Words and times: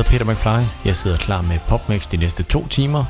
hedder 0.00 0.18
Peter 0.18 0.32
McFly. 0.32 0.86
Jeg 0.86 0.96
sidder 0.96 1.16
klar 1.16 1.42
med 1.42 1.58
PopMix 1.68 2.08
de 2.08 2.16
næste 2.16 2.42
to 2.42 2.66
timer. 2.68 3.04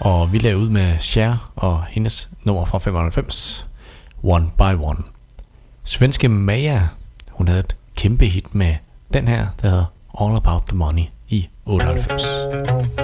Og 0.00 0.32
vi 0.32 0.38
laver 0.38 0.56
ud 0.60 0.68
med 0.68 0.98
Cher 0.98 1.52
og 1.56 1.84
hendes 1.84 2.28
nummer 2.44 2.64
fra 2.64 2.78
95. 2.78 3.66
One 4.22 4.50
by 4.58 4.82
One. 4.82 4.98
Svenske 5.84 6.28
Maja, 6.28 6.88
hun 7.30 7.48
havde 7.48 7.60
et 7.60 7.76
kæmpe 7.96 8.26
hit 8.26 8.54
med 8.54 8.74
den 9.12 9.28
her, 9.28 9.46
der 9.62 9.68
hedder 9.68 9.84
All 10.20 10.36
About 10.36 10.62
The 10.66 10.76
Money 10.76 11.04
i 11.28 11.48
98. 11.66 13.01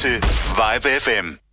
til 0.00 0.24
Vibe 0.56 0.88
FM. 1.00 1.49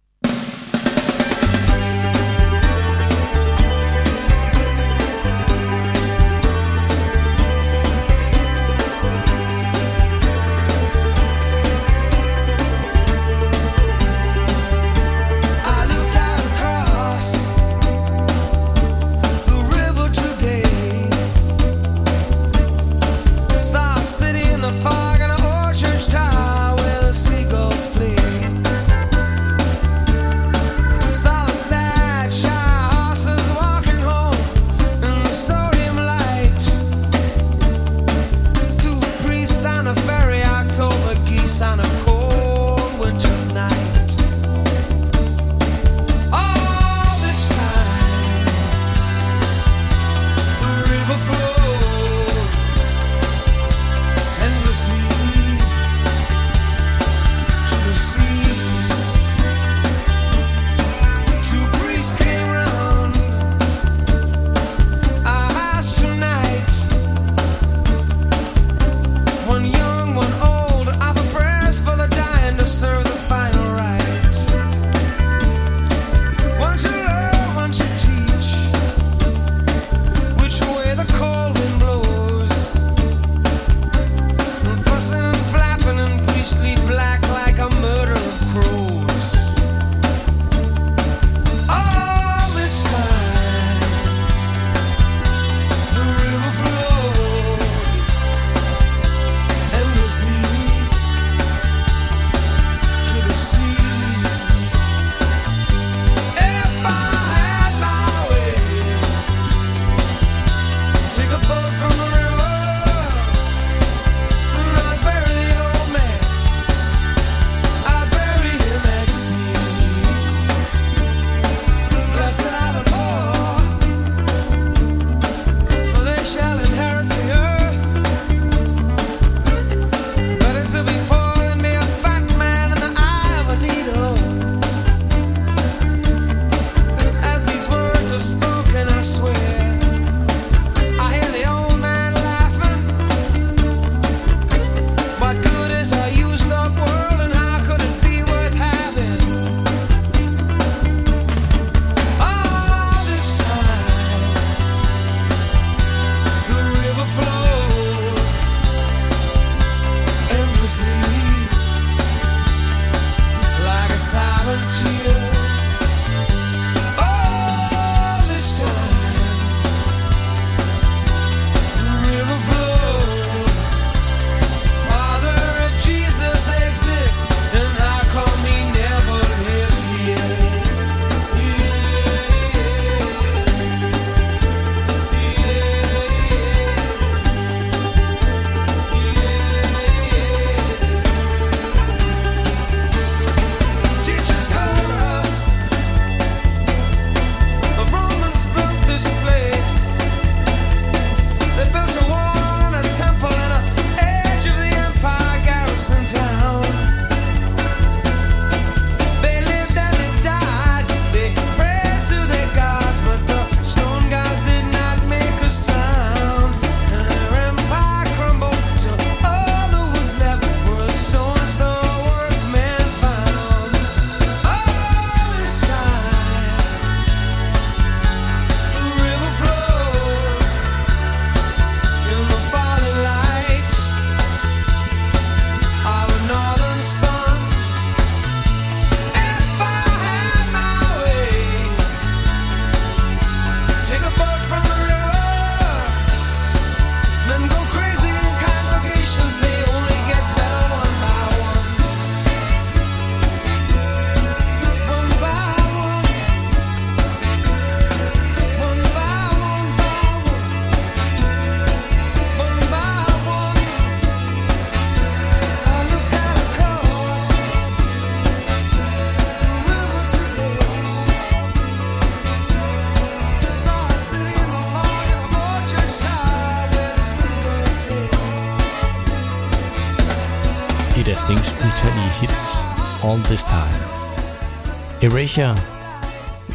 Erasure, 285.17 285.57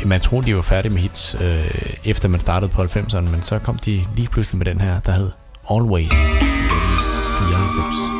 man 0.07 0.21
troede 0.21 0.47
de 0.47 0.57
var 0.57 0.63
færdige 0.63 0.93
med 0.93 1.01
hits, 1.01 1.37
øh, 1.41 1.71
efter 2.05 2.29
man 2.29 2.41
startede 2.41 2.71
på 2.71 2.83
90'erne, 2.83 3.31
men 3.31 3.43
så 3.43 3.59
kom 3.59 3.79
de 3.79 4.07
lige 4.17 4.29
pludselig 4.29 4.59
med 4.59 4.67
den 4.67 4.81
her, 4.81 5.01
der 5.01 5.13
hed 5.13 5.31
Always. 5.71 6.13
94. 6.13 8.12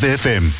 Vibe 0.00 0.59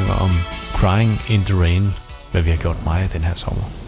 synger 0.00 0.20
om 0.20 0.30
Crying 0.72 1.20
in 1.28 1.40
the 1.44 1.54
Rain, 1.54 1.94
hvad 2.30 2.42
vi 2.42 2.50
har 2.50 2.56
gjort 2.56 2.84
meget 2.84 3.12
den 3.12 3.20
her 3.20 3.34
sommer. 3.34 3.79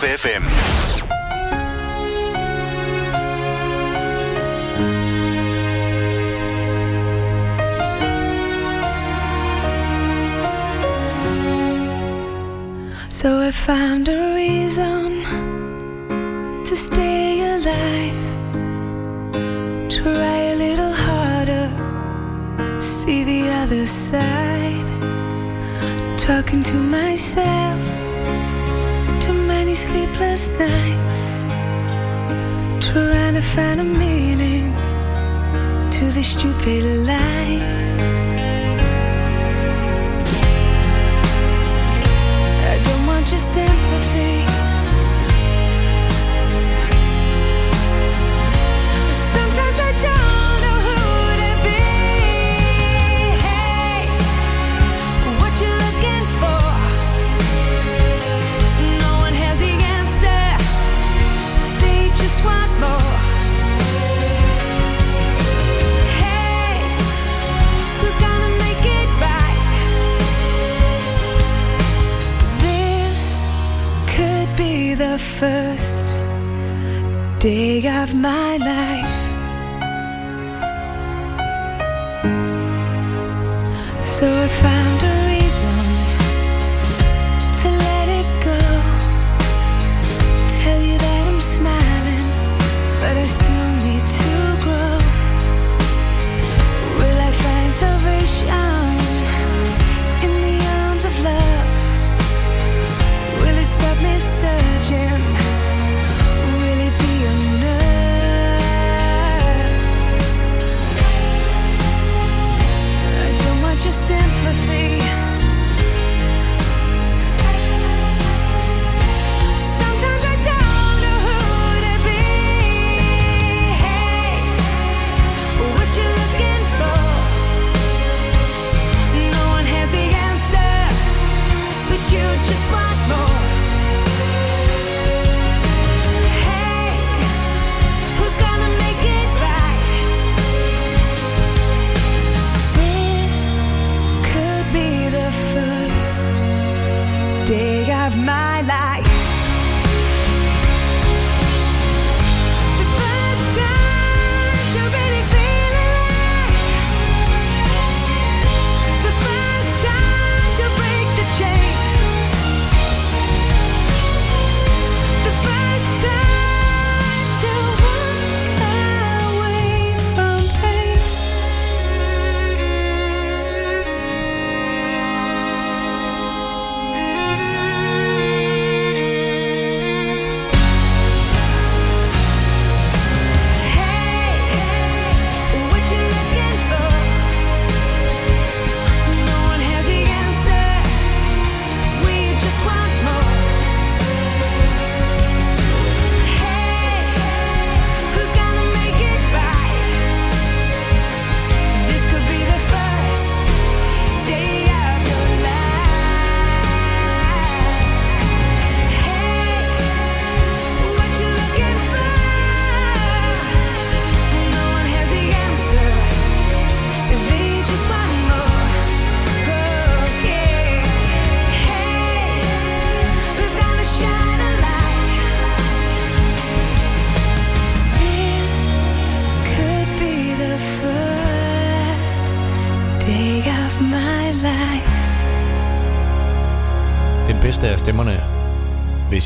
FM. 0.00 0.67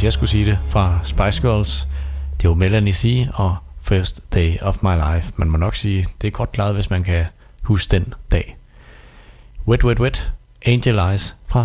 jeg 0.05 0.13
skulle 0.13 0.31
sige 0.31 0.47
det, 0.47 0.59
fra 0.69 1.01
Spice 1.05 1.43
Girls. 1.43 1.89
Det 2.41 2.49
var 2.49 2.55
Melanie 2.55 2.93
C. 2.93 3.27
og 3.35 3.57
First 3.81 4.35
Day 4.35 4.59
of 4.61 4.83
My 4.83 5.15
Life. 5.15 5.33
Man 5.37 5.51
må 5.51 5.57
nok 5.57 5.75
sige, 5.75 6.07
det 6.21 6.27
er 6.27 6.31
godt 6.31 6.53
klaret, 6.53 6.75
hvis 6.75 6.91
man 6.91 7.03
kan 7.03 7.25
huske 7.63 7.91
den 7.91 8.15
dag. 8.33 8.57
Wet, 9.69 9.85
wet, 9.85 10.01
wet. 10.01 10.33
Angel 10.67 10.99
Eyes 10.99 11.37
fra 11.47 11.65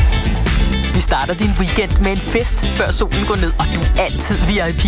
Vi 1.01 1.03
starter 1.03 1.33
din 1.33 1.53
weekend 1.59 2.01
med 2.01 2.11
en 2.11 2.21
fest, 2.21 2.55
før 2.77 2.91
solen 2.91 3.25
går 3.25 3.35
ned, 3.35 3.51
og 3.59 3.65
du 3.73 3.79
er 3.81 4.03
altid 4.05 4.37
VIP. 4.49 4.83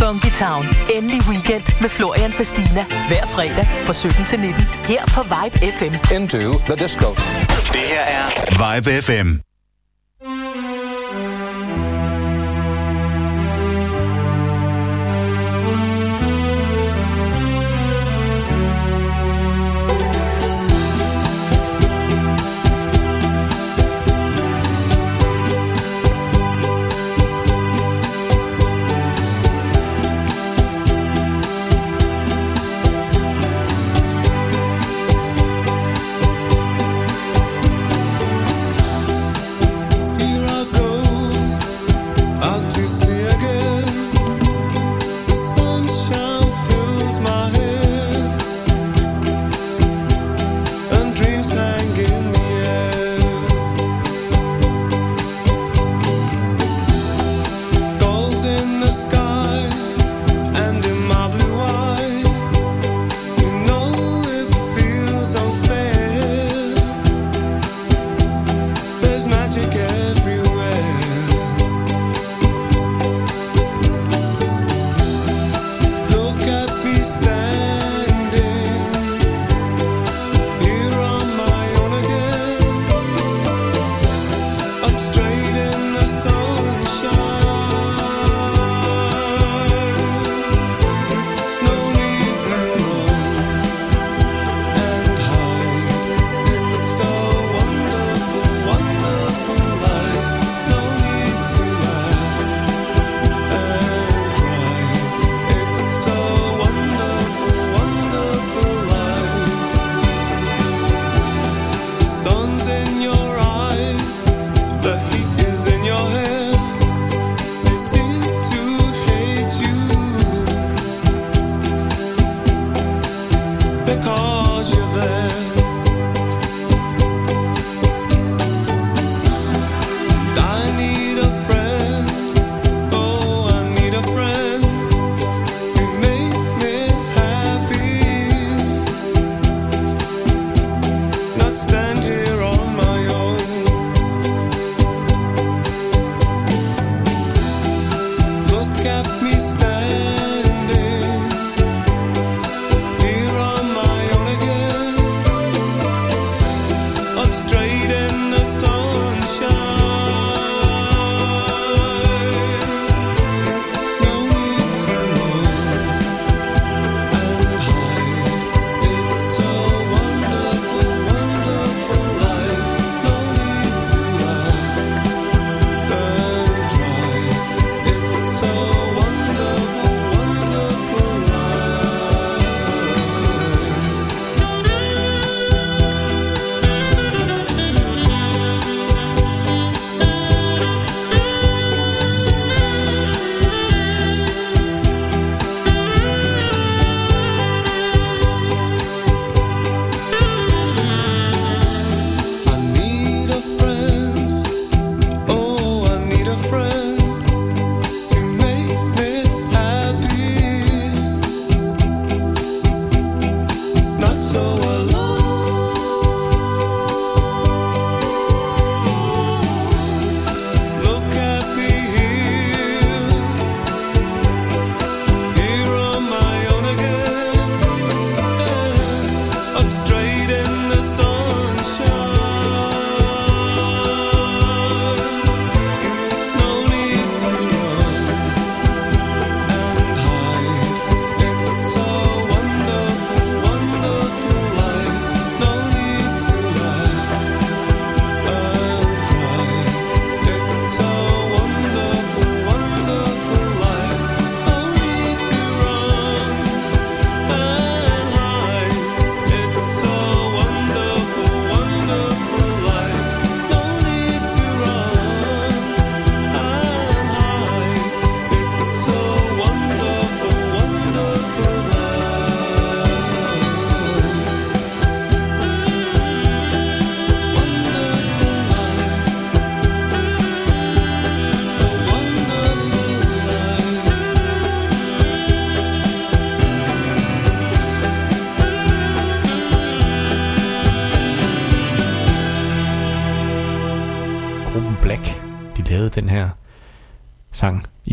Funky 0.00 0.30
Town. 0.44 0.64
Endelig 0.96 1.22
weekend 1.30 1.80
med 1.80 1.88
Florian 1.88 2.32
Fastina. 2.32 2.84
Hver 3.08 3.26
fredag 3.26 3.66
fra 3.86 3.92
17 3.92 4.24
til 4.24 4.40
19. 4.40 4.62
Her 4.84 5.02
på 5.14 5.22
Vibe 5.22 5.56
FM. 5.76 5.94
into 6.16 6.38
the 6.68 6.76
disco. 6.84 7.08
Det 7.74 7.84
her 7.94 8.04
er 8.18 8.74
Vibe 8.74 9.02
FM. 9.02 9.47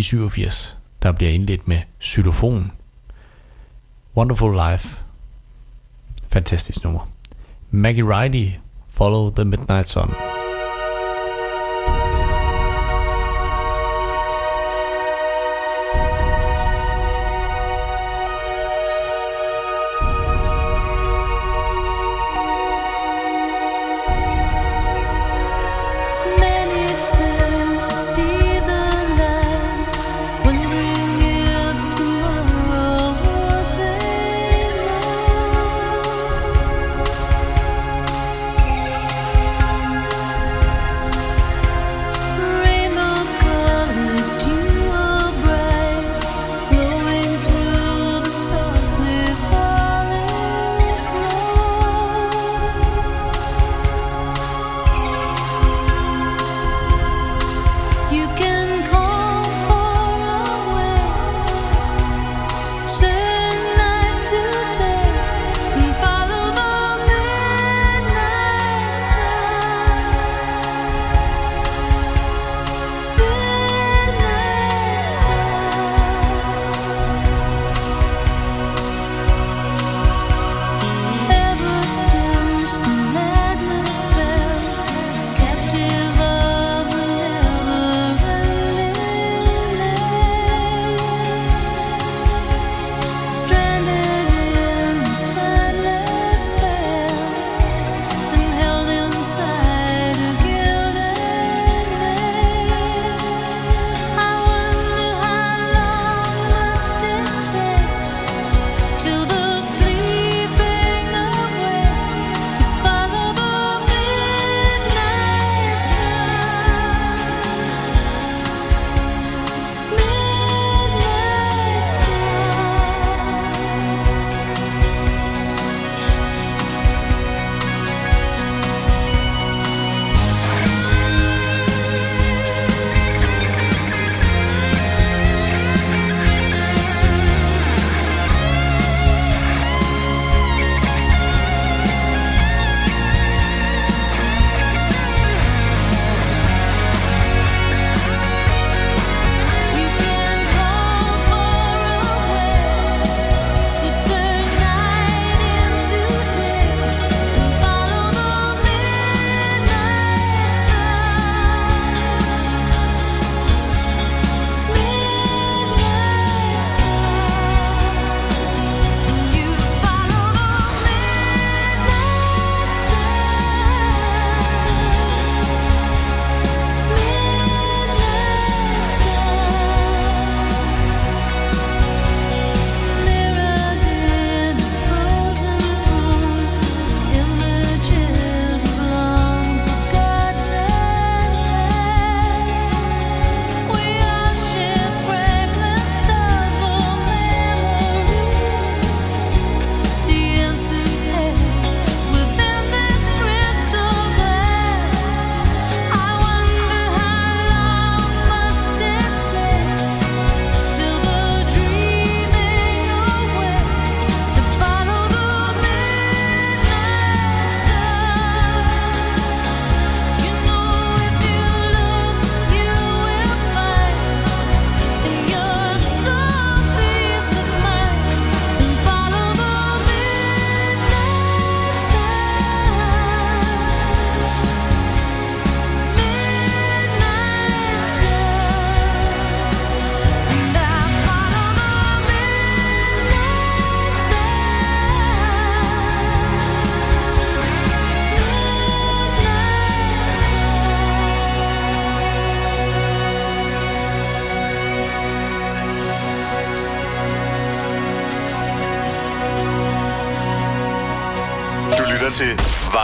87, 0.06 0.78
der 1.04 1.12
bliver 1.12 1.32
indledt 1.32 1.68
med 1.68 1.78
xylofon. 2.02 2.72
Wonderful 4.18 4.56
Life. 4.72 5.04
Fantastisk 6.30 6.84
nummer. 6.84 7.10
Maggie 7.72 8.04
Riley, 8.04 8.52
Follow 8.88 9.30
the 9.30 9.46
Midnight 9.46 9.86
Sun. 9.86 10.25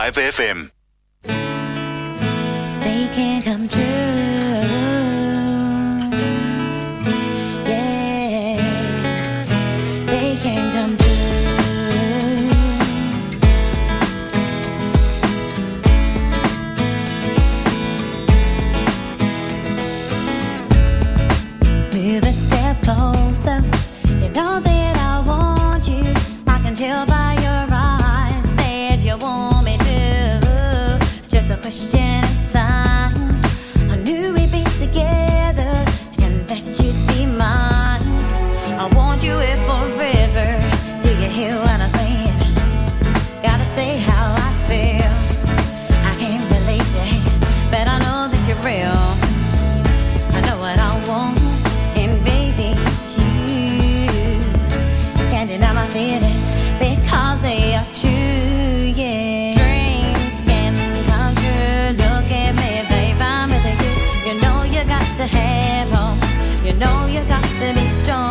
Live 0.01 0.15
FM. 0.15 0.60
gonna 67.73 67.83
be 67.85 67.89
strong. 67.89 68.30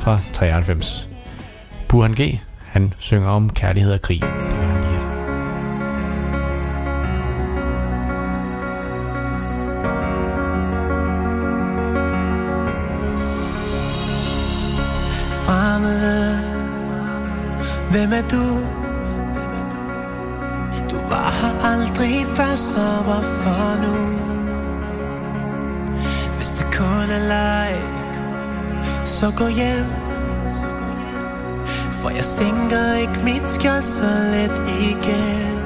fra 0.00 0.18
93. 0.32 1.08
Burhan 1.88 2.12
G. 2.12 2.40
Han 2.66 2.94
synger 2.98 3.28
om 3.28 3.50
kærlighed 3.50 3.92
og 3.92 4.02
krig. 4.02 4.22
Han 4.22 4.80
lige 4.80 4.92
her. 4.92 5.10
Fremmede, 15.44 16.38
hvem 17.90 18.12
er 18.12 18.24
du? 18.30 18.44
Du 20.90 21.08
var 21.08 21.30
her 21.40 21.64
aldrig 21.72 22.26
før, 22.36 22.54
så 22.56 23.02
hvorfor? 23.04 23.49
så 29.20 29.32
gå 29.36 29.46
hjem. 29.46 29.86
For 32.00 32.10
jeg 32.10 32.24
sænker 32.24 32.94
ikke 33.00 33.18
mit 33.24 33.50
skjold 33.50 33.82
så 33.82 34.10
let 34.32 34.56
igen. 34.80 35.56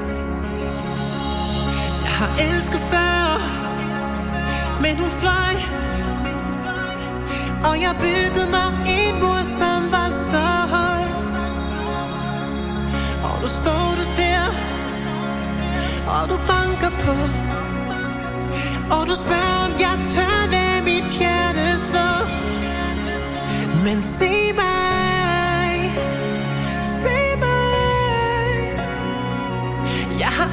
Jeg 2.05 2.13
har 2.19 2.31
elsket 2.39 2.81
før 2.91 3.41
Men 4.81 4.97
hun 4.97 5.09
fløj. 5.09 5.55
Og 7.69 7.81
jeg 7.81 7.95
byggede 7.99 8.49
mig 8.55 8.69
en 8.97 9.19
mur, 9.21 9.41
som 9.43 9.79
var 9.91 10.09
så 10.09 10.47
høj. 10.75 11.03
Og 13.27 13.41
nu 13.41 13.47
står 13.47 13.87
du 13.99 14.05
der 14.21 14.45
Og 16.07 16.29
du 16.29 16.37
banker 16.47 16.91
på. 17.05 17.15
Og 18.95 19.07
du 19.07 19.15
spørger, 19.15 19.65
om 19.65 19.71
jeg 19.79 20.05
tør. 20.13 20.34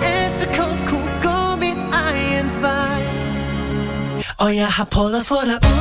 altid 0.02 0.46
kun 0.56 0.86
kunne 0.86 1.12
gå 1.22 1.56
min 1.60 1.78
egen 1.92 2.62
vej. 2.62 3.02
Og 4.38 4.56
jeg 4.56 4.66
har 4.68 4.84
prøvet 4.84 5.14
at 5.20 5.26
få 5.26 5.36
dig 5.44 5.71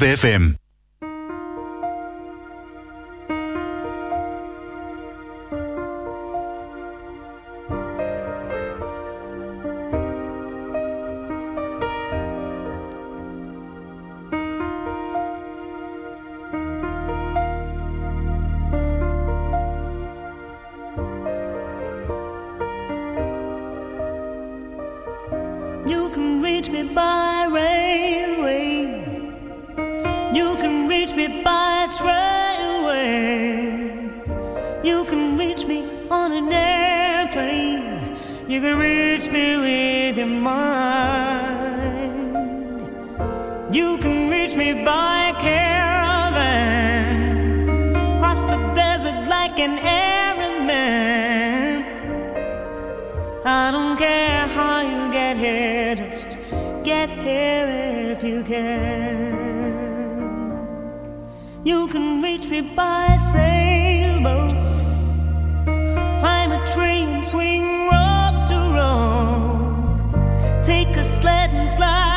KLPFM. 0.00 0.49
Just 55.96 56.38
get 56.84 57.08
here 57.08 57.66
if 58.12 58.22
you 58.22 58.44
can. 58.44 59.40
You 61.64 61.88
can 61.88 62.22
reach 62.22 62.48
me 62.48 62.60
by 62.60 63.16
sailboat, 63.16 64.52
climb 66.20 66.52
a 66.52 66.64
train, 66.72 67.24
swing 67.24 67.88
rope 67.90 68.46
to 68.50 68.58
rope, 68.78 70.62
take 70.62 70.96
a 70.96 71.04
sled 71.04 71.50
and 71.50 71.68
slide. 71.68 72.09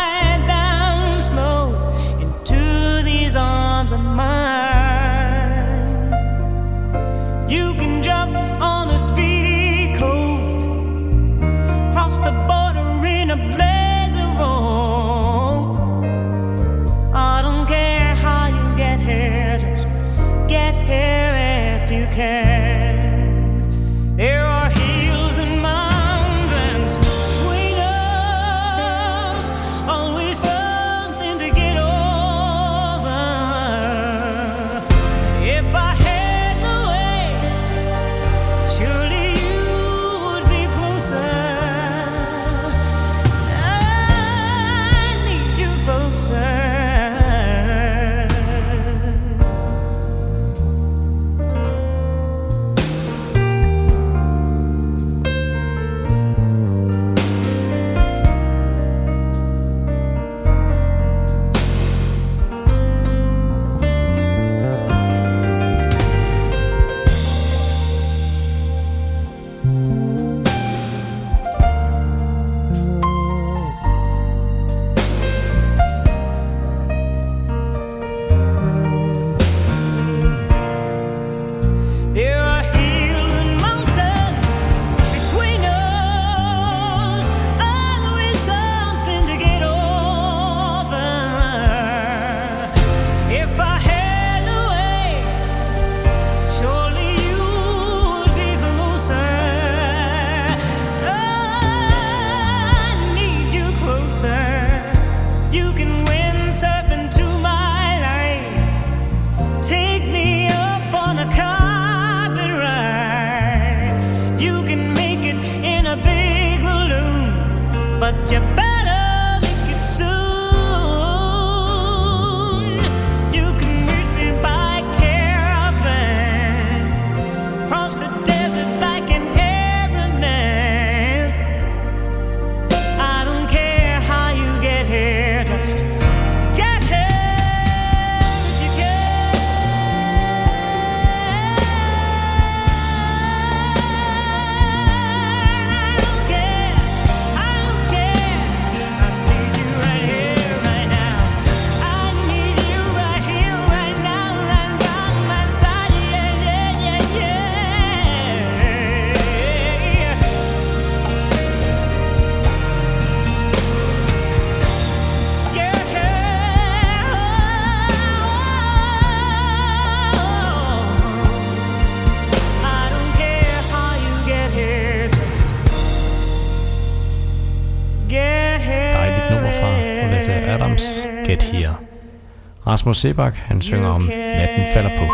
Rasmus 182.83 182.97
Sebak, 182.97 183.35
han 183.35 183.61
synger 183.61 183.87
om 183.87 184.01
Natten 184.01 184.65
falder 184.73 184.89
på. 184.99 185.05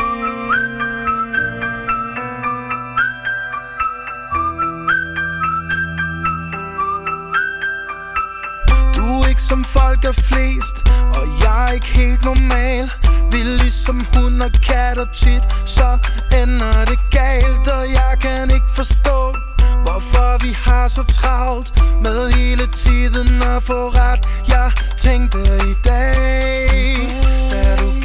Du 8.95 9.21
er 9.21 9.37
som 9.37 9.63
folk 9.63 10.05
er 10.05 10.11
flest 10.11 10.77
Og 11.17 11.25
jeg 11.43 11.65
er 11.67 11.73
ikke 11.73 11.87
helt 11.87 12.25
normal. 12.25 12.85
Vi 13.31 13.39
er 13.39 13.57
ligesom 13.63 14.05
hund 14.13 14.41
og 14.41 14.51
kat 14.51 14.97
og 14.97 15.09
tit 15.13 15.43
Så 15.65 15.89
ender 16.41 16.85
det 16.85 16.99
galt 17.11 17.67
Og 17.77 17.85
jeg 17.99 18.13
kan 18.21 18.51
ikke 18.51 18.71
forstå 18.75 19.17
Hvorfor 19.85 20.45
vi 20.45 20.51
har 20.65 20.87
så 20.87 21.03
travlt 21.03 21.69
Med 22.03 22.31
hele 22.31 22.65
tiden 22.67 23.41
at 23.41 23.63
få 23.63 23.89
ret. 23.89 24.21
Jeg 24.47 24.71
tænkte 24.97 25.39
i 25.71 25.73
dag 25.85 27.28
quero 27.75 27.98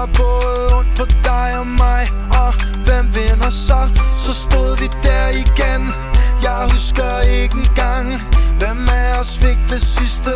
gør 0.00 0.06
både 0.06 0.78
ondt 0.78 0.98
på 0.98 1.04
dig 1.04 1.58
og 1.58 1.66
mig 1.66 2.02
Og 2.42 2.52
hvem 2.84 3.04
vinder 3.14 3.50
så? 3.50 3.80
Så 4.24 4.32
stod 4.34 4.70
vi 4.80 4.88
der 5.02 5.28
igen 5.28 5.82
Jeg 6.42 6.68
husker 6.72 7.20
ikke 7.20 7.56
engang 7.56 8.06
Hvem 8.58 8.88
af 8.88 9.20
os 9.20 9.38
fik 9.38 9.58
det 9.68 9.82
sidste 9.82 10.30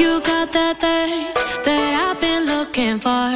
You 0.00 0.20
got 0.22 0.50
that 0.52 0.80
thing 0.80 1.32
that 1.64 1.92
I've 2.04 2.20
been 2.20 2.46
looking 2.46 2.98
for. 2.98 3.30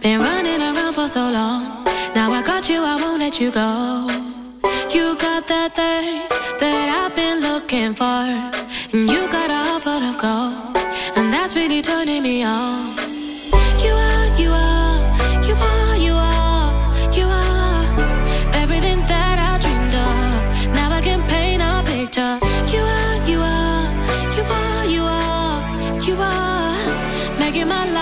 Been 0.00 0.20
running 0.20 0.62
around 0.62 0.94
for 0.94 1.08
so 1.08 1.30
long. 1.30 1.84
Now 2.14 2.32
I 2.32 2.42
got 2.42 2.70
you, 2.70 2.80
I 2.82 2.96
won't 2.96 3.18
let 3.20 3.38
you 3.38 3.50
go. 3.50 4.06
You 4.94 5.16
got 5.18 5.46
that 5.48 5.74
thing 5.74 6.22
that 6.60 6.88
I've 7.00 7.14
been 7.14 7.40
looking 7.40 7.92
for. 7.92 8.04
And 8.94 9.10
you 9.10 9.28
got 9.30 9.50
a 9.50 9.60
heart 9.66 9.82
full 9.82 10.02
of 10.10 10.16
gold. 10.16 10.76
And 11.16 11.30
that's 11.30 11.54
really 11.54 11.82
turning 11.82 12.22
me 12.22 12.44
on. 12.44 12.96
You 13.84 13.92
are, 13.92 14.38
you 14.38 14.50
are. 14.52 14.63
You 22.16 22.22
are, 22.22 22.38
you 22.68 22.80
are, 22.80 23.26
you 23.26 23.40
are, 23.40 24.84
you 24.86 25.02
are, 25.02 26.00
you 26.00 26.14
are 26.16 27.38
making 27.40 27.66
my 27.66 27.86
life. 27.86 27.93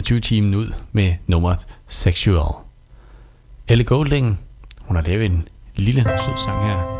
21-timen 0.00 0.54
ud 0.54 0.72
med 0.92 1.14
nummeret 1.26 1.66
Sexual. 1.88 2.54
Ellie 3.68 3.86
Golding, 3.86 4.40
hun 4.80 4.96
har 4.96 5.02
lavet 5.02 5.26
en 5.26 5.48
lille 5.76 6.02
sød 6.02 6.36
sang 6.44 6.64
her. 6.64 6.99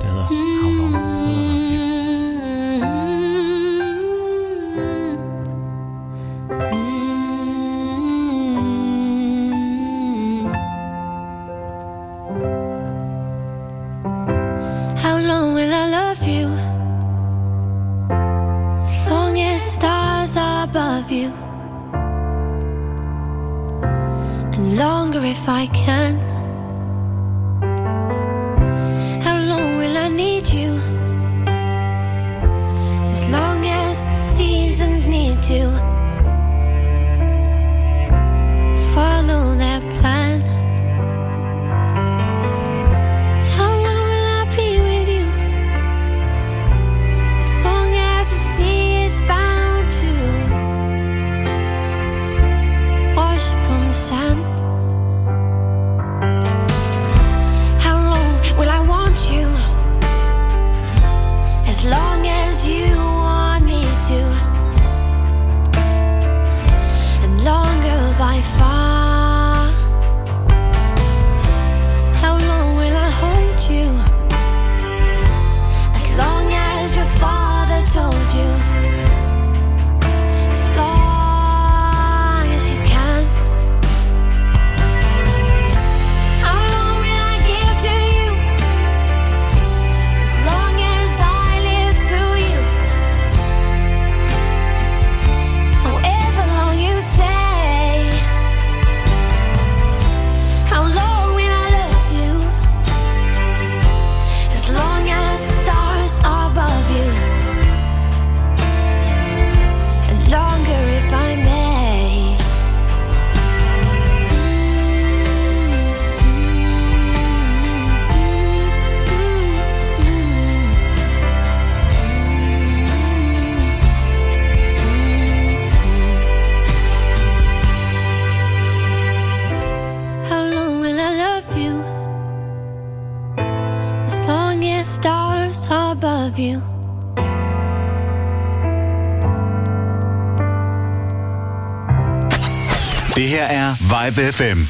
DGFM. 144.21 144.70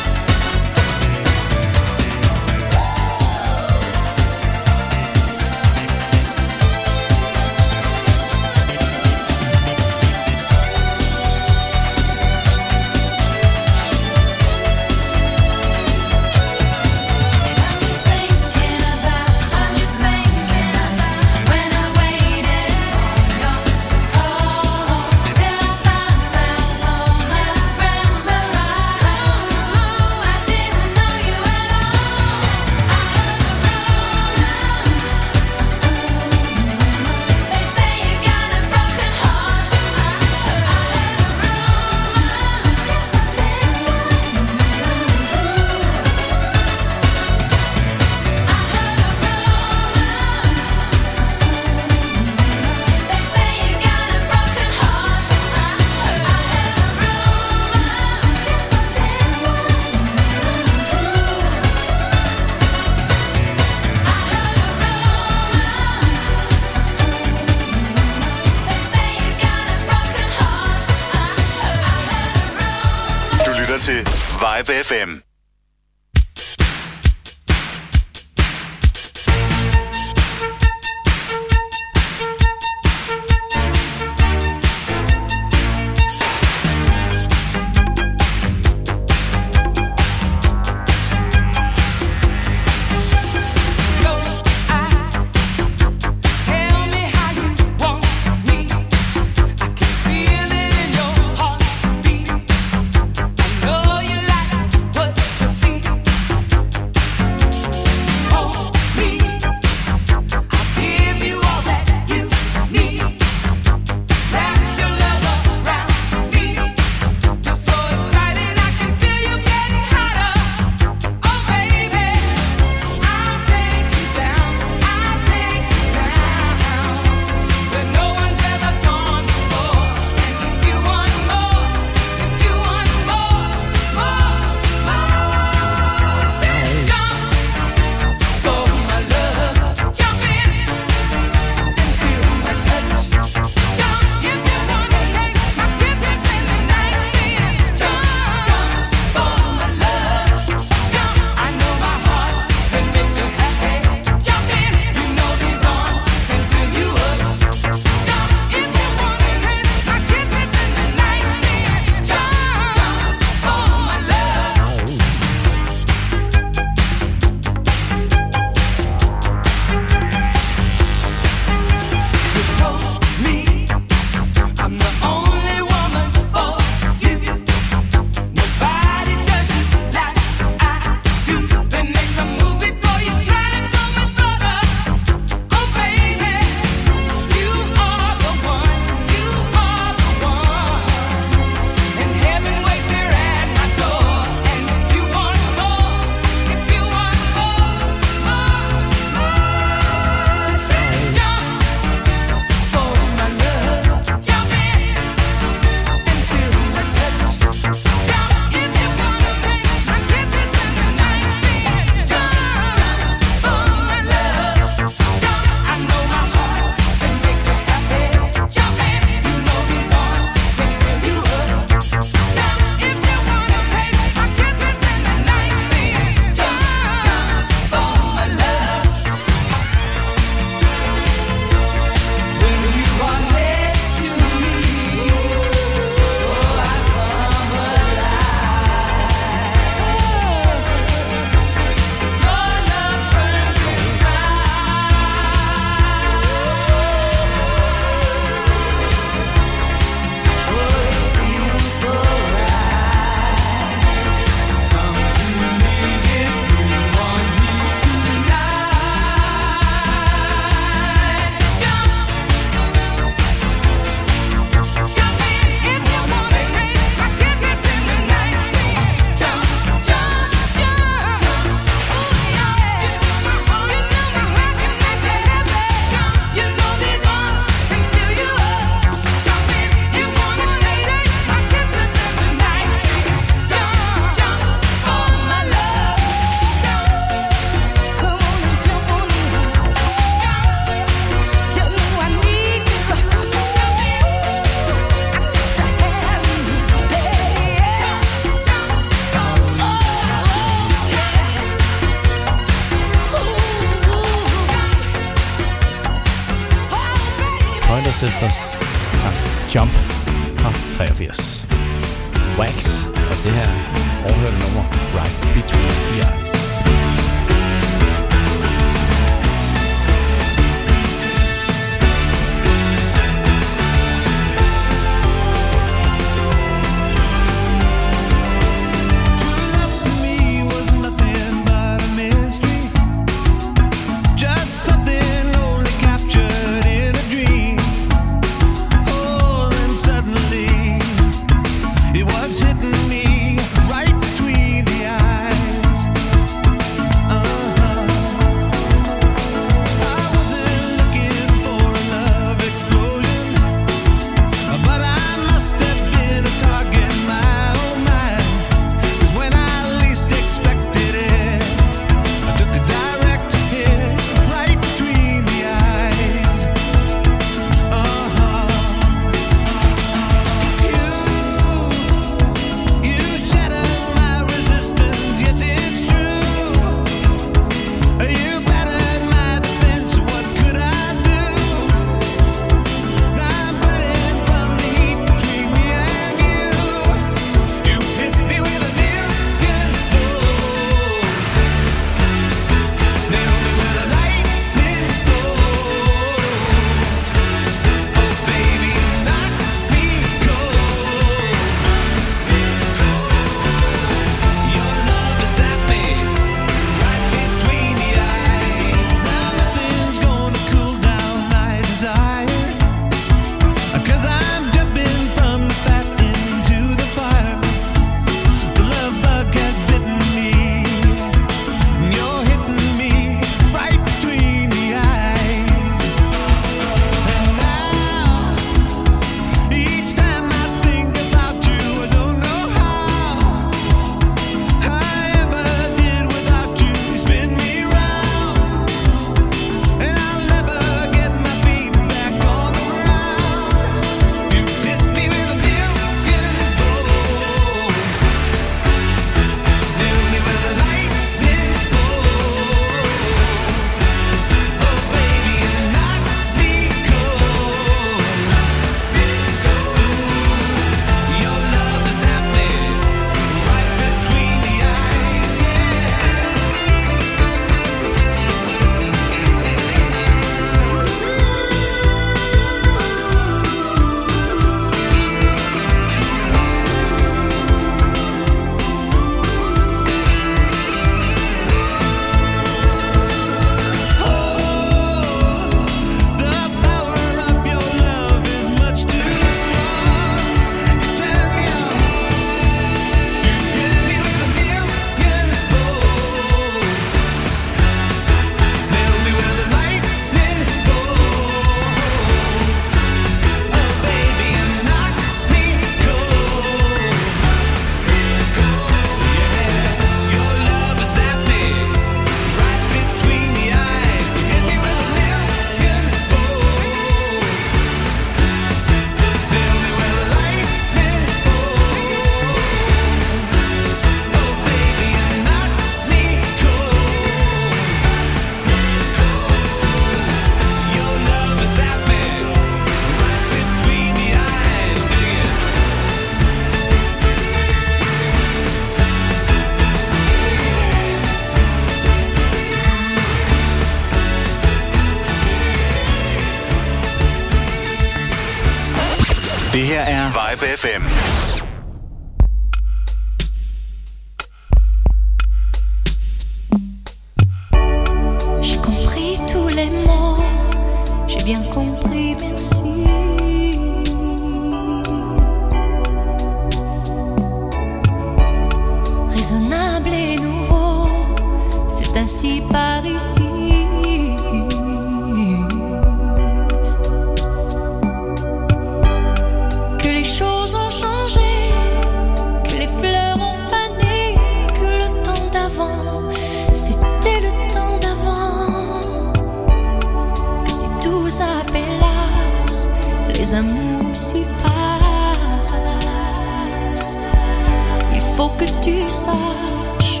Il 597.94 598.00
faut 598.16 598.28
que 598.38 598.44
tu 598.62 598.80
saches, 598.88 600.00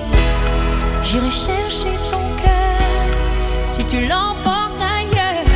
j'irai 1.02 1.30
chercher 1.30 1.94
ton 2.10 2.20
cœur 2.42 2.72
si 3.66 3.84
tu 3.86 4.00
l'emportes 4.06 4.80
ailleurs, 4.80 5.46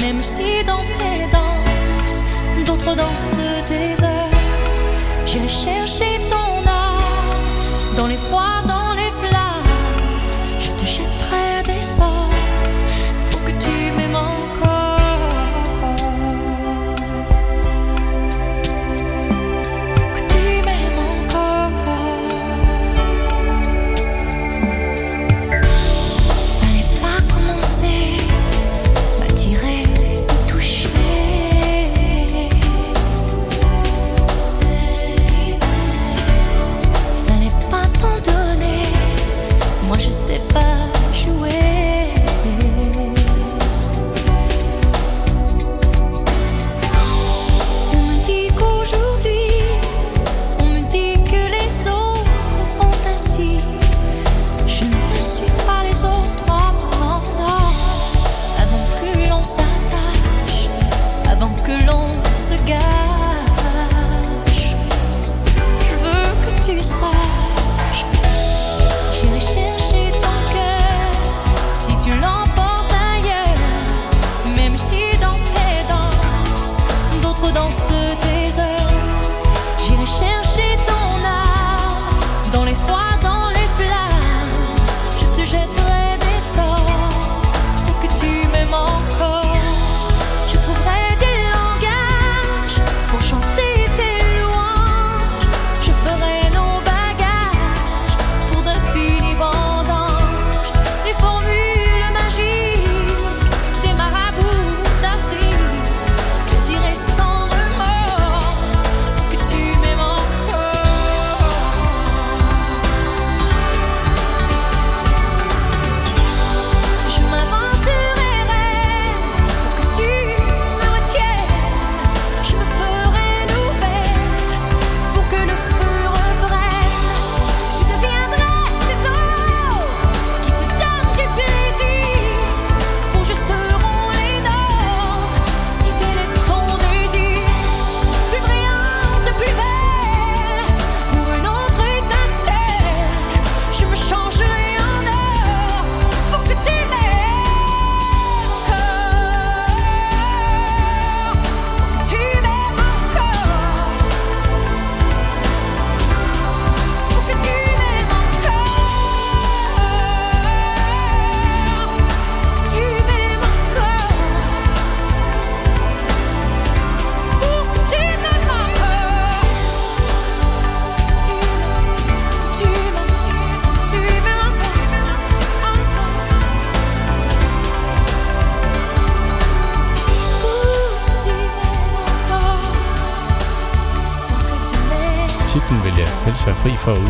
même 0.00 0.22
si 0.22 0.64
dans 0.64 0.84
tes 0.98 1.26
danses, 1.32 2.24
d'autres 2.64 2.94
dansent 2.94 3.36
des 3.68 4.04
heures. 4.04 4.30
J'irai 5.26 5.48
chercher 5.48 6.20
ton 6.30 6.68
âme 6.68 7.96
dans 7.96 8.06
les 8.06 8.16
froids. 8.16 8.45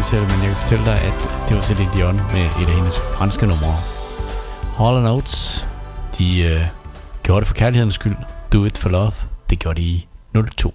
til 0.07 0.19
det, 0.19 0.31
men 0.31 0.39
jeg 0.43 0.49
kan 0.49 0.57
fortælle 0.57 0.87
dig, 0.87 1.01
at 1.01 1.49
det 1.49 1.57
var 1.57 1.63
Céline 1.63 1.97
Dion 1.97 2.17
med 2.17 2.45
et 2.63 2.69
af 2.69 2.75
hendes 2.75 2.99
franske 2.99 3.47
numre. 3.47 3.75
Hall 4.77 5.03
Notes, 5.03 5.67
de 6.19 6.41
øh, 6.43 6.61
gjorde 7.23 7.41
det 7.41 7.49
for 7.49 7.55
kærlighedens 7.55 7.95
skyld. 7.95 8.17
Do 8.53 8.65
it 8.65 8.79
for 8.79 8.89
love. 8.89 9.13
Det 9.51 9.59
gjorde 9.59 9.81
de 9.81 9.87
i 9.87 10.07
02. 10.35 10.75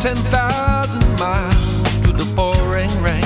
ten 0.00 0.16
thousand 0.16 1.04
miles 1.20 2.02
to 2.02 2.10
the 2.12 2.36
border. 2.36 2.51
morning 2.82 3.02
rain 3.02 3.22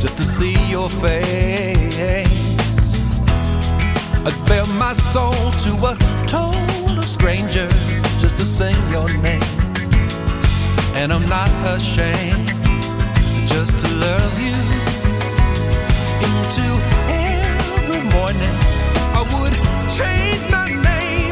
just 0.00 0.16
to 0.16 0.24
see 0.24 0.54
your 0.68 0.88
face. 0.88 1.86
I'd 4.26 4.48
bare 4.48 4.66
my 4.78 4.92
soul 4.94 5.32
to 5.32 5.70
a 5.86 5.94
total 6.26 7.02
stranger 7.02 7.68
just 8.18 8.36
to 8.38 8.46
sing 8.46 8.76
your 8.90 9.08
name. 9.18 9.42
And 10.94 11.12
I'm 11.12 11.24
not 11.28 11.50
ashamed 11.64 12.48
just 13.46 13.78
to 13.78 13.88
love 14.06 14.34
you 14.40 14.58
into 16.26 16.66
every 17.06 18.02
morning. 18.16 18.56
I 19.14 19.22
would 19.32 19.54
change 19.96 20.42
my 20.50 20.68
name. 20.82 21.29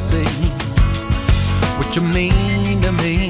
see 0.00 0.24
what 1.76 1.94
you 1.94 2.00
mean 2.00 2.80
to 2.80 2.90
me. 2.90 3.29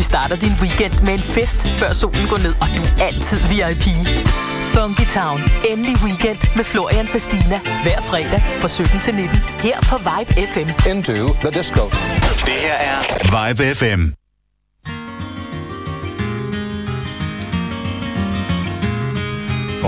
Vi 0.00 0.04
starter 0.04 0.36
din 0.36 0.56
weekend 0.60 1.02
med 1.02 1.14
en 1.14 1.22
fest, 1.22 1.68
før 1.78 1.92
solen 1.92 2.26
går 2.28 2.38
ned, 2.38 2.54
og 2.60 2.68
du 2.76 2.82
er 2.82 3.06
altid 3.06 3.38
VIP. 3.50 3.86
Funky 4.74 5.06
Town. 5.18 5.40
Endelig 5.70 5.96
weekend 6.04 6.56
med 6.56 6.64
Florian 6.64 7.08
Fastina. 7.08 7.58
Hver 7.84 8.00
fredag 8.00 8.40
fra 8.60 8.68
17 8.68 9.00
til 9.00 9.14
19. 9.14 9.38
Her 9.38 9.78
på 9.90 9.96
Vibe 10.08 10.32
FM. 10.52 10.68
Into 10.90 11.16
the 11.42 11.50
disco. 11.58 11.84
Det 12.48 12.58
her 12.66 12.78
er 12.90 12.98
Vibe 13.34 13.62
FM. 13.74 14.02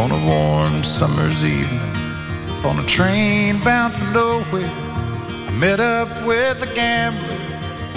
On 0.02 0.10
a 0.18 0.20
warm 0.30 0.82
summer's 0.82 1.42
evening, 1.44 1.92
on 2.68 2.76
a 2.84 2.86
train 2.96 3.54
bound 3.68 3.92
for 3.98 4.08
nowhere, 4.20 4.72
I 5.48 5.52
met 5.64 5.80
up 5.80 6.10
with 6.28 6.56
a 6.68 6.70
gambler. 6.80 7.41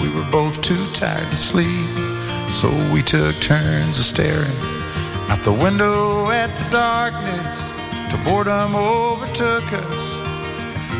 We 0.00 0.08
were 0.08 0.28
both 0.30 0.60
too 0.62 0.84
tired 0.92 1.28
to 1.30 1.36
sleep, 1.36 1.96
so 2.52 2.68
we 2.92 3.02
took 3.02 3.34
turns 3.40 3.98
of 3.98 4.04
staring 4.04 4.56
out 5.28 5.40
the 5.42 5.52
window 5.52 6.30
at 6.30 6.50
the 6.58 6.70
darkness 6.70 7.72
till 8.10 8.22
boredom 8.24 8.74
overtook 8.74 9.64
us. 9.72 10.16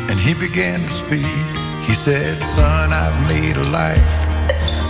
And 0.09 0.19
he 0.19 0.33
began 0.33 0.81
to 0.81 0.89
speak. 0.89 1.25
He 1.85 1.93
said, 1.93 2.43
Son, 2.43 2.91
I've 2.91 3.29
made 3.29 3.57
a 3.57 3.69
life 3.69 4.27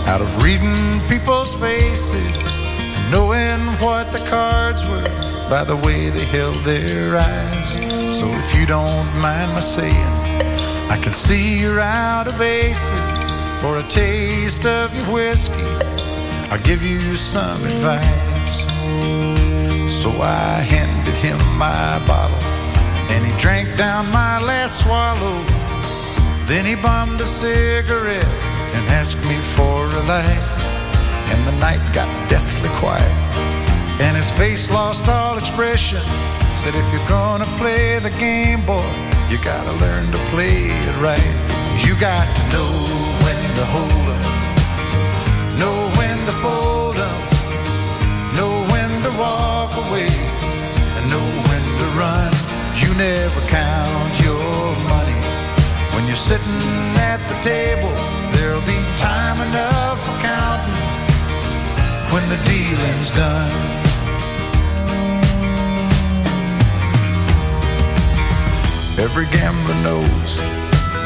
out 0.08 0.20
of 0.20 0.42
reading 0.42 1.00
people's 1.08 1.54
faces 1.54 2.14
and 2.16 3.12
knowing 3.12 3.60
what 3.80 4.10
the 4.10 4.24
cards 4.28 4.82
were 4.88 5.28
by 5.48 5.64
the 5.64 5.76
way 5.76 6.10
they 6.10 6.24
held 6.24 6.56
their 6.64 7.16
eyes. 7.16 7.72
So 8.18 8.26
if 8.26 8.54
you 8.56 8.66
don't 8.66 9.06
mind 9.20 9.52
my 9.52 9.60
saying, 9.60 10.12
I 10.90 10.98
can 11.02 11.12
see 11.12 11.60
you're 11.60 11.80
out 11.80 12.26
of 12.26 12.40
aces. 12.40 13.37
For 13.60 13.78
a 13.78 13.82
taste 13.82 14.66
of 14.66 14.94
your 14.94 15.12
whiskey, 15.12 15.66
I'll 16.48 16.62
give 16.62 16.80
you 16.80 17.16
some 17.16 17.64
advice. 17.64 18.62
So 19.90 20.10
I 20.22 20.62
handed 20.62 21.14
him 21.14 21.36
my 21.58 21.98
bottle, 22.06 22.38
and 23.10 23.26
he 23.26 23.32
drank 23.40 23.76
down 23.76 24.06
my 24.12 24.40
last 24.40 24.84
swallow. 24.84 25.42
Then 26.46 26.64
he 26.64 26.76
bummed 26.76 27.20
a 27.20 27.26
cigarette 27.26 28.24
and 28.74 28.84
asked 28.94 29.18
me 29.26 29.36
for 29.56 29.82
a 29.90 30.02
light. 30.06 30.44
And 31.32 31.44
the 31.44 31.58
night 31.58 31.82
got 31.92 32.08
deathly 32.30 32.70
quiet, 32.78 33.12
and 34.00 34.16
his 34.16 34.30
face 34.38 34.70
lost 34.70 35.08
all 35.08 35.36
expression. 35.36 36.00
Said, 36.62 36.74
if 36.76 36.86
you're 36.92 37.08
gonna 37.08 37.50
play 37.58 37.98
the 37.98 38.14
game, 38.20 38.64
boy, 38.64 38.88
you 39.28 39.36
gotta 39.42 39.74
learn 39.84 40.06
to 40.12 40.18
play 40.30 40.70
it 40.70 40.96
right. 41.02 41.34
You 41.84 41.98
got 41.98 42.26
to 42.36 42.42
know 42.52 43.07
to 43.58 43.64
hold 43.64 44.08
up, 44.14 44.26
know 45.58 45.76
when 45.98 46.16
to 46.26 46.34
fold 46.38 46.96
up, 46.96 47.22
know 48.38 48.52
when 48.70 48.90
to 49.02 49.10
walk 49.18 49.72
away, 49.84 50.06
and 50.94 51.04
know 51.10 51.26
when 51.48 51.62
to 51.80 51.86
run. 51.98 52.30
You 52.78 52.94
never 52.94 53.40
count 53.50 54.12
your 54.22 54.70
money 54.94 55.18
when 55.90 56.06
you're 56.06 56.24
sitting 56.30 56.62
at 57.10 57.18
the 57.30 57.36
table. 57.42 57.90
There'll 58.34 58.62
be 58.62 58.78
time 58.96 59.38
enough 59.48 60.06
for 60.06 60.16
counting 60.22 60.78
when 62.14 62.24
the 62.30 62.38
dealing's 62.46 63.10
done. 63.10 63.58
Every 69.02 69.26
gambler 69.34 69.78
knows 69.82 70.57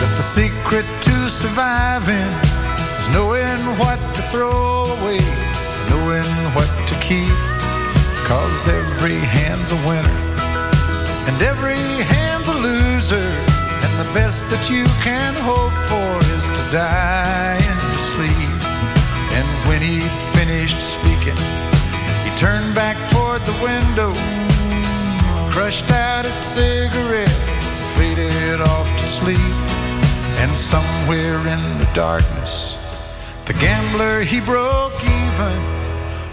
that 0.03 0.17
the 0.19 0.27
secret 0.27 0.83
to 1.07 1.15
surviving 1.31 2.33
is 2.99 3.07
knowing 3.15 3.63
what 3.79 4.03
to 4.19 4.23
throw 4.35 4.83
away, 4.99 5.23
knowing 5.95 6.27
what 6.59 6.67
to 6.91 6.95
keep. 6.99 7.39
Cause 8.27 8.67
every 8.67 9.23
hand's 9.23 9.71
a 9.71 9.79
winner 9.87 10.19
and 11.31 11.39
every 11.43 11.79
hand's 12.11 12.49
a 12.51 12.59
loser. 12.67 13.31
And 13.85 13.93
the 14.03 14.11
best 14.11 14.43
that 14.51 14.67
you 14.67 14.83
can 15.07 15.39
hope 15.47 15.77
for 15.87 16.11
is 16.35 16.51
to 16.51 16.65
die 16.75 17.63
in 17.63 17.77
your 17.87 18.03
sleep. 18.11 18.59
And 19.39 19.47
when 19.71 19.87
he'd 19.87 20.17
finished 20.35 20.83
speaking, 20.83 21.39
he 22.27 22.31
turned 22.43 22.75
back 22.75 22.99
toward 23.15 23.39
the 23.47 23.55
window, 23.63 24.11
crushed 25.55 25.91
out 25.95 26.25
his 26.25 26.35
cigarette, 26.35 27.39
faded 27.95 28.61
off 28.61 28.91
to 28.99 29.07
sleep. 29.07 29.72
And 30.43 30.51
somewhere 30.51 31.39
in 31.39 31.63
the 31.79 31.89
darkness, 31.95 32.77
the 33.45 33.53
gambler 33.53 34.23
he 34.23 34.41
broke 34.41 34.99
even. 34.99 35.59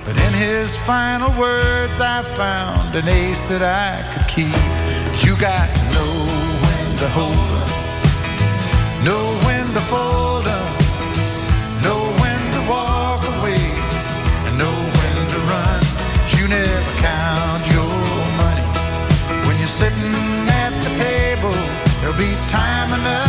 But 0.03 0.17
in 0.17 0.33
his 0.33 0.75
final 0.79 1.29
words, 1.37 2.01
I 2.01 2.23
found 2.33 2.95
an 2.95 3.07
ace 3.07 3.45
that 3.49 3.61
I 3.61 4.01
could 4.09 4.27
keep. 4.27 4.65
You 5.21 5.37
got 5.37 5.69
to 5.69 5.83
know 5.93 6.13
when 6.65 6.85
to 7.05 7.07
hold 7.13 7.53
up, 7.61 7.69
know 9.05 9.25
when 9.45 9.65
to 9.77 9.83
fold 9.93 10.47
up, 10.49 10.73
know 11.85 12.01
when 12.17 12.41
to 12.57 12.61
walk 12.65 13.21
away, 13.37 13.61
and 14.49 14.57
know 14.57 14.77
when 14.97 15.17
to 15.37 15.39
run. 15.53 15.81
You 16.33 16.49
never 16.49 16.93
count 16.97 17.61
your 17.77 17.93
money 18.41 18.65
when 19.45 19.55
you're 19.61 19.77
sitting 19.81 20.49
at 20.65 20.73
the 20.81 20.91
table. 20.97 21.53
There'll 22.01 22.17
be 22.17 22.33
time 22.49 22.89
enough 22.99 23.28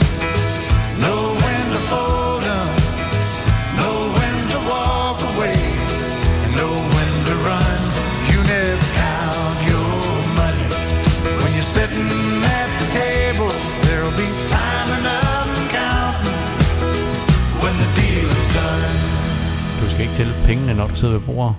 ikke 20.11 20.17
tælle 20.17 20.45
pengene, 20.45 20.73
når 20.73 20.87
du 20.87 20.95
sidder 20.95 21.13
ved 21.13 21.21
bordet. 21.21 21.55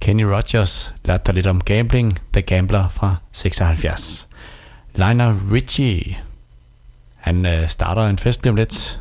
Kenny 0.00 0.22
Rogers 0.22 0.94
lærte 1.04 1.22
dig 1.26 1.34
lidt 1.34 1.46
om 1.46 1.60
gambling, 1.60 2.18
The 2.32 2.42
Gambler 2.42 2.88
fra 2.88 3.16
76. 3.32 4.28
Liner 4.94 5.34
Richie, 5.52 6.16
han 7.16 7.46
øh, 7.46 7.68
starter 7.68 8.02
en 8.02 8.18
fest 8.18 8.44
lidt, 8.44 9.00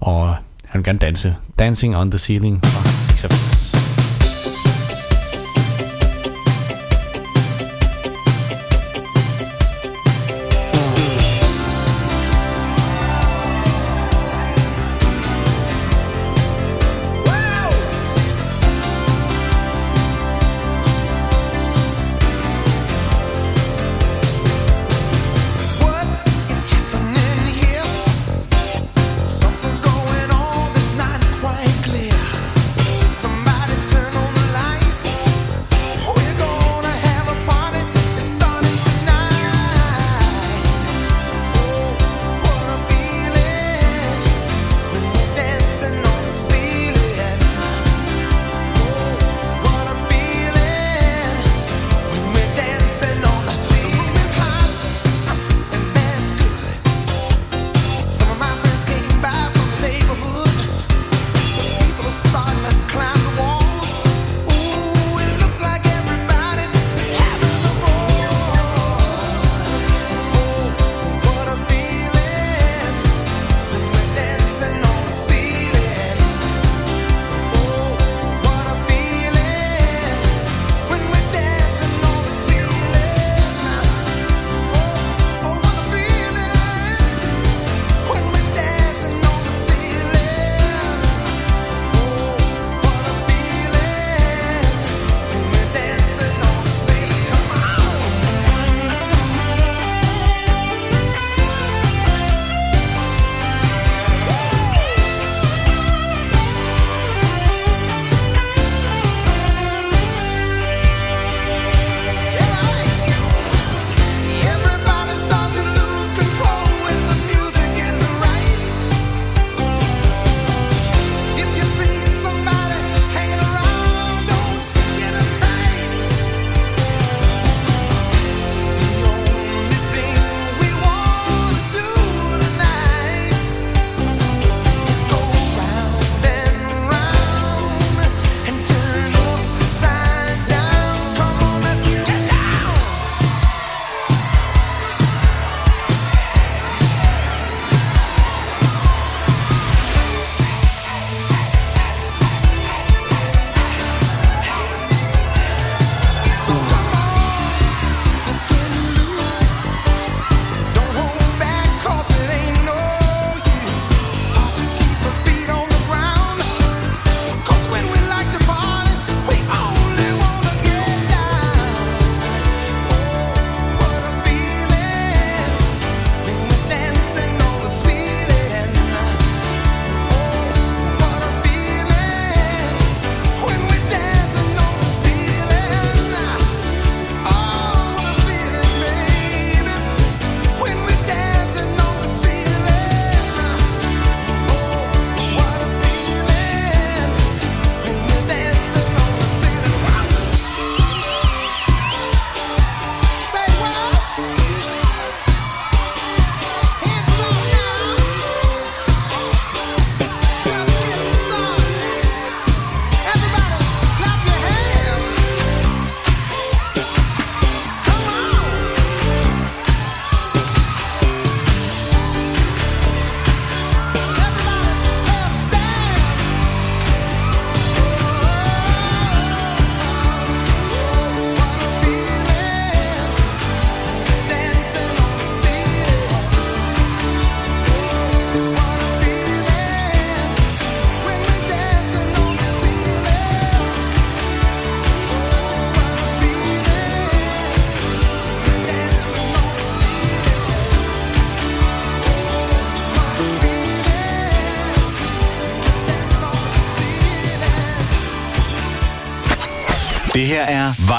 og 0.00 0.36
han 0.66 0.78
vil 0.78 0.84
gerne 0.84 0.98
danse. 0.98 1.36
Dancing 1.58 1.96
on 1.96 2.10
the 2.10 2.18
Ceiling 2.18 2.64
fra 2.64 2.95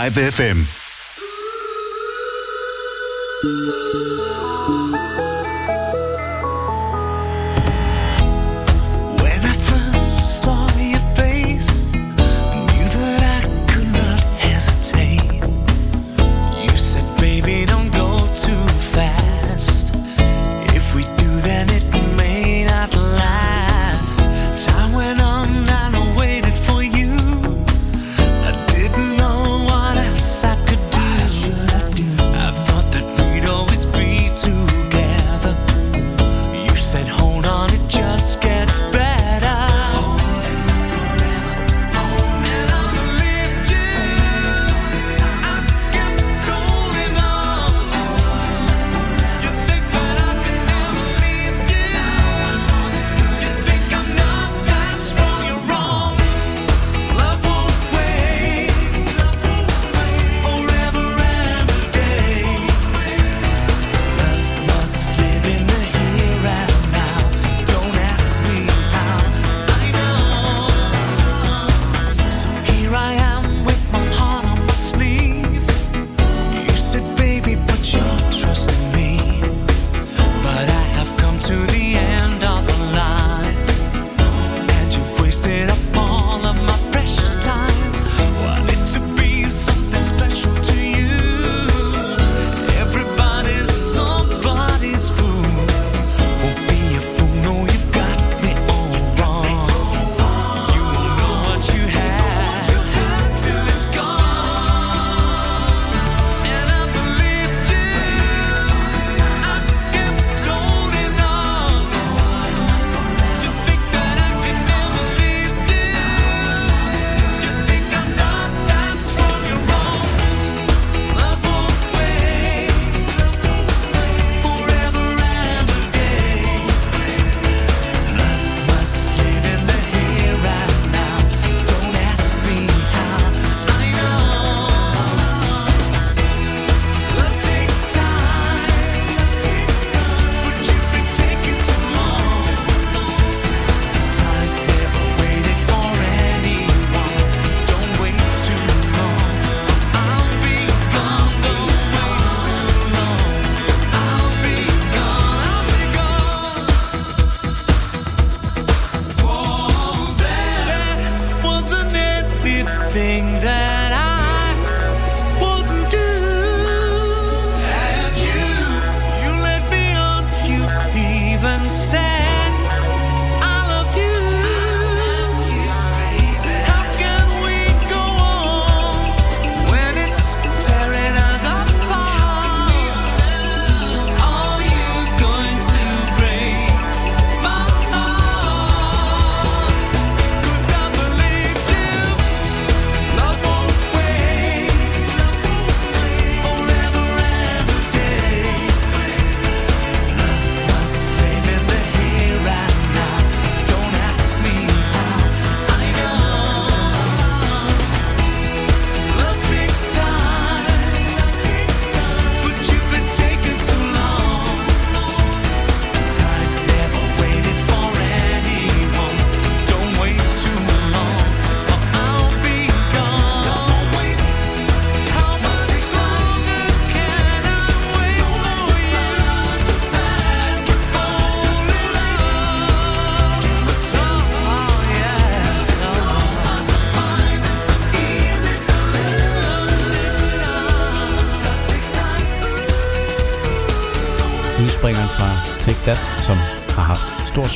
Live 0.08 0.16
FM. 0.16 0.77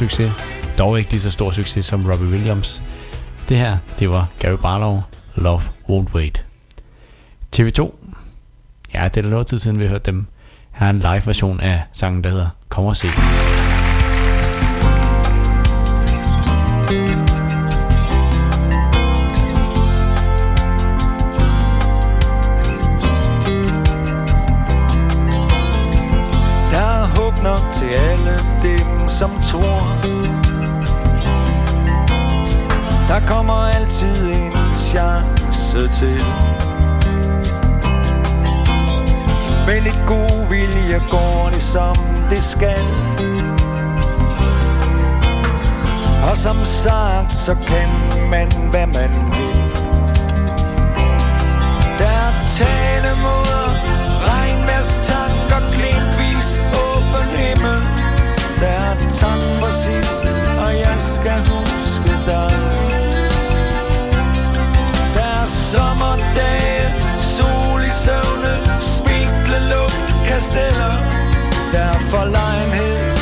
succes. 0.02 0.32
Dog 0.78 0.98
ikke 0.99 1.11
lige 1.11 1.22
så 1.22 1.32
stor 1.32 1.52
succes 1.52 1.86
som 1.86 2.06
Robbie 2.06 2.28
Williams. 2.28 2.82
Det 3.49 3.57
her, 3.57 3.78
det 3.99 4.10
var 4.10 4.28
Gary 4.40 4.57
Barlow, 4.61 5.02
Love 5.36 5.61
Won't 5.90 6.15
Wait. 6.15 6.45
TV2. 7.56 7.94
Ja, 8.94 9.03
det 9.03 9.18
er 9.18 9.22
da 9.22 9.28
noget 9.28 9.48
tid 9.48 9.60
siden, 9.60 9.80
vi 9.80 9.88
hørte 9.88 10.11
dem. 10.11 10.26
Her 10.72 10.88
er 10.88 10.90
en 10.90 10.99
live 10.99 11.22
version 11.26 11.60
af 11.60 11.82
sangen, 11.94 12.23
der 12.23 12.30
hedder 12.30 12.49
Kom 12.69 12.86
og 12.86 12.95
se. 12.95 13.07
til 27.82 27.88
alle 27.88 28.38
det 28.61 28.81
som 29.22 29.41
tror. 29.41 29.84
Der 33.07 33.27
kommer 33.27 33.53
altid 33.53 34.31
en 34.34 34.73
chance 34.73 35.80
til. 35.99 36.23
Med 39.68 39.81
lidt 39.81 40.02
god 40.07 40.49
vilje 40.49 41.02
går 41.11 41.49
det 41.53 41.64
som 41.64 41.95
det 42.30 42.43
skal. 42.43 42.84
Og 46.30 46.38
som 46.38 46.56
sagt, 46.65 47.31
så 47.35 47.56
kan 47.68 47.89
man 48.30 48.52
hvad 48.69 48.88
man 48.88 49.11
vil. 49.35 49.57
Der 51.99 52.11
er 52.26 52.31
talemåder, 52.60 53.69
regnværstanker, 54.31 55.61
klintvis 55.72 56.61
åben 56.73 57.27
himmel. 57.38 58.01
Der 58.62 58.68
er 58.68 59.10
tak 59.10 59.42
for 59.60 59.72
sidst, 59.72 60.26
og 60.66 60.72
jeg 60.86 60.96
skal 60.98 61.40
huske 61.54 62.12
dig. 62.26 62.52
Der 65.16 65.30
er 65.42 65.46
sommerdage, 65.46 67.16
sol 67.16 67.82
i 67.82 67.92
søvne 68.06 68.54
Spinkle 68.82 69.60
luft, 69.74 70.08
kasteller. 70.28 70.96
Der 71.74 71.80
er 71.80 72.00
forlegenhed 72.00 73.20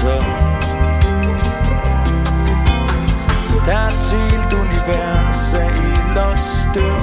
touch 0.00 0.38
Der 3.66 3.74
er 3.74 3.88
et 3.88 4.06
helt 4.12 4.52
univers 4.52 5.54
af 5.54 5.70
ild 5.86 6.18
og 6.18 6.38
støv 6.38 6.98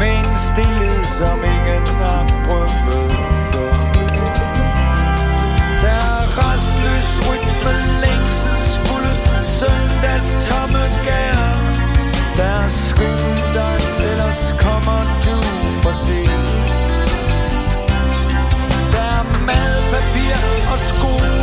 Med 0.00 0.18
en 0.18 0.36
stillhed, 0.36 1.04
som 1.04 1.38
ingen 1.54 1.86
har 2.02 2.26
prøvet 2.44 2.70
før. 3.52 3.72
Der 5.82 5.98
er 6.10 6.24
restløs 6.38 7.10
rytme, 7.28 7.74
længselsfulde 8.04 9.12
søndags 9.42 10.48
tomme 10.48 10.84
gær. 11.04 11.44
Der 12.36 12.62
er 12.62 12.68
skud, 12.68 13.54
der 13.54 13.72
ellers 14.10 14.54
kommer 14.58 15.02
du 15.24 15.36
for 15.82 15.94
sent. 15.94 16.23
school. 20.76 21.33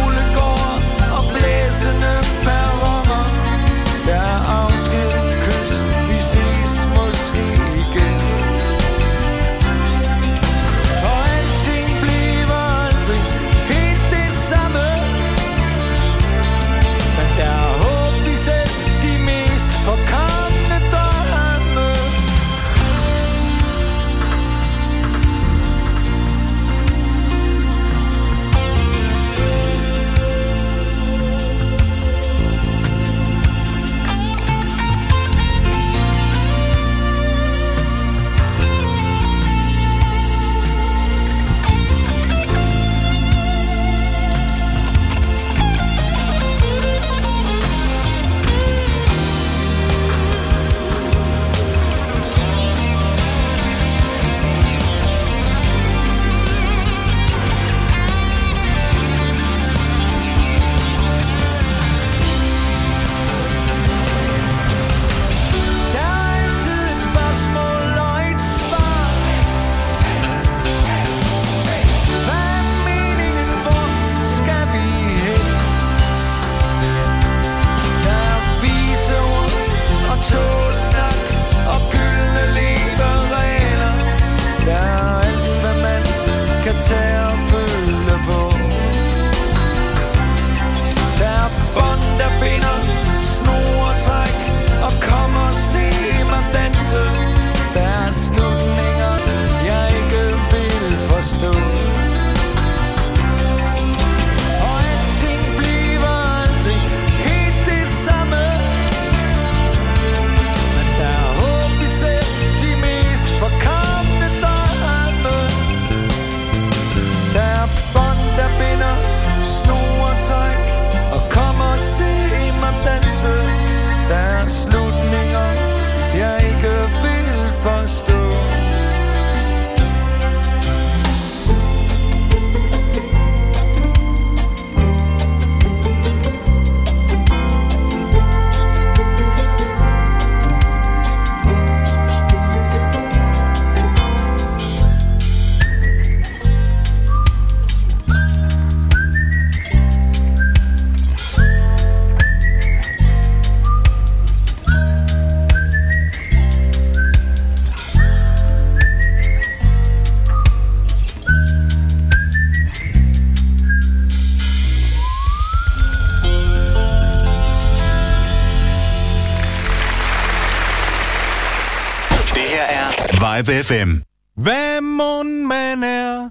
Live 173.41 173.63
FM. 173.63 173.91
Hvad 174.35 174.81
mund 174.81 175.45
man 175.45 175.84
er, 175.84 176.30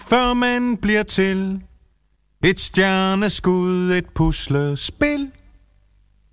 før 0.00 0.34
man 0.34 0.76
bliver 0.76 1.02
til? 1.02 1.62
Et 2.44 2.60
stjerneskud, 2.60 3.92
et 3.92 4.06
puslespil 4.14 5.30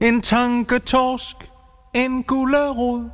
En 0.02 0.22
tanketorsk, 0.22 1.36
en 1.96 2.24
gullerod 2.24 3.10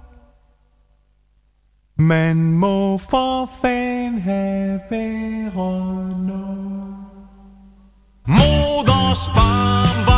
Man 1.98 2.38
må 2.54 2.98
for 2.98 3.50
fan 3.62 4.18
have 4.20 4.80
været 4.90 5.54
Moders 8.28 9.30
barn 9.36 10.15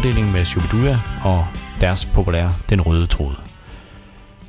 afdeling 0.00 0.32
med 0.32 0.44
Shubidua 0.44 0.98
og 1.24 1.46
deres 1.80 2.04
populære 2.04 2.52
Den 2.70 2.80
Røde 2.80 3.06
Tråd. 3.06 3.34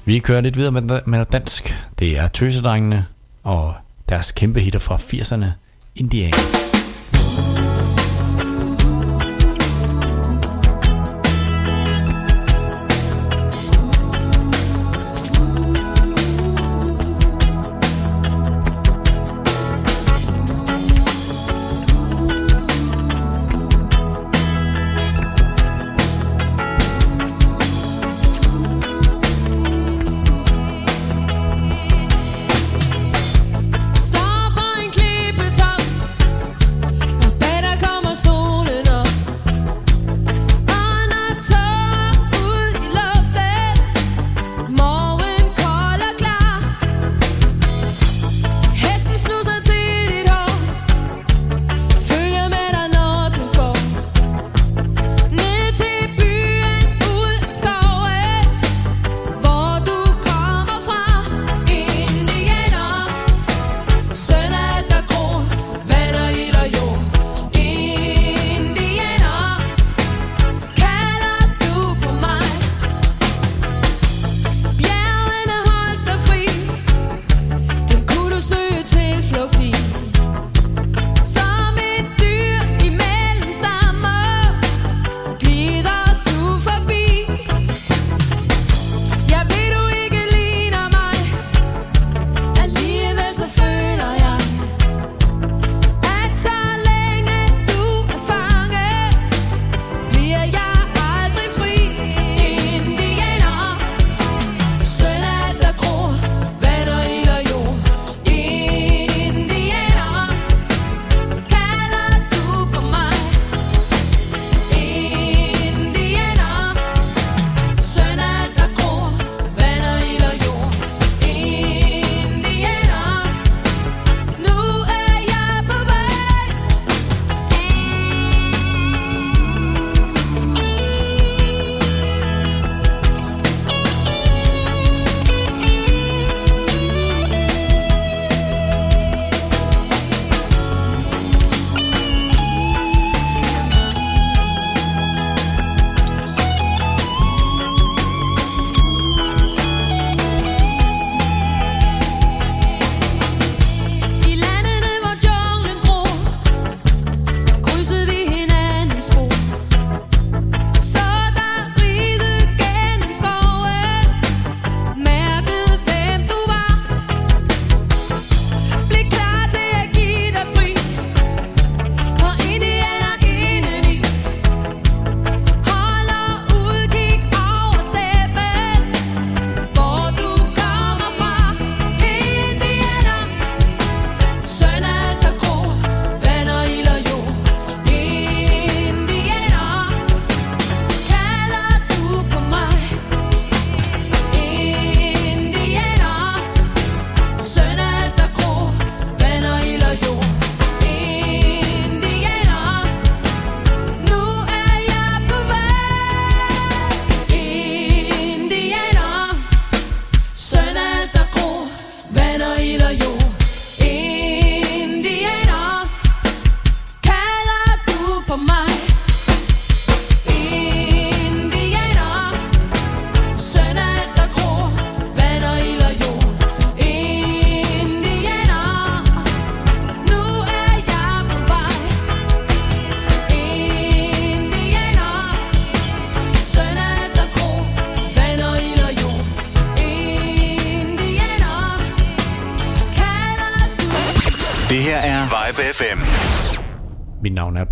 Vi 0.06 0.20
kører 0.20 0.42
lidt 0.42 0.58
videre 0.58 0.72
med, 0.72 1.00
med 1.06 1.26
dansk. 1.26 1.76
Det 2.00 2.18
er 2.18 2.28
Tøsedrengene 2.28 3.06
og 3.44 3.74
deres 4.10 4.32
kæmpe 4.32 4.60
hitter 4.60 4.80
fra 4.80 4.96
80'erne, 4.96 5.46
Indian. 5.96 6.61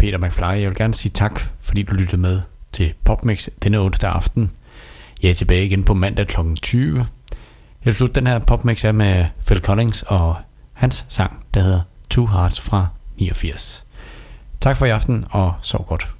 Peter 0.09 0.27
McFly. 0.27 0.61
Jeg 0.61 0.69
vil 0.69 0.75
gerne 0.75 0.93
sige 0.93 1.11
tak, 1.15 1.41
fordi 1.61 1.83
du 1.83 1.93
lyttede 1.93 2.21
med 2.21 2.41
til 2.71 2.93
PopMix 3.03 3.47
denne 3.63 3.79
onsdag 3.79 4.09
aften. 4.09 4.51
Jeg 5.21 5.29
er 5.29 5.33
tilbage 5.33 5.65
igen 5.65 5.83
på 5.83 5.93
mandag 5.93 6.27
kl. 6.27 6.39
20. 6.61 7.05
Jeg 7.85 7.99
vil 7.99 8.15
den 8.15 8.27
her 8.27 8.39
PopMix 8.39 8.85
af 8.85 8.93
med 8.93 9.25
Phil 9.45 9.61
Collins 9.61 10.03
og 10.03 10.35
hans 10.73 11.05
sang, 11.09 11.45
der 11.53 11.61
hedder 11.61 11.81
Two 12.09 12.25
Hearts 12.25 12.61
fra 12.61 12.87
89. 13.17 13.85
Tak 14.61 14.77
for 14.77 14.85
i 14.85 14.89
aften, 14.89 15.25
og 15.29 15.53
sov 15.61 15.85
godt. 15.85 16.18